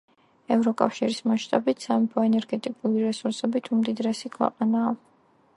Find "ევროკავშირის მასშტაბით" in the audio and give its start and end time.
0.53-1.85